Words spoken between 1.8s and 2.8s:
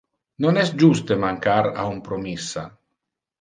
a un promissa.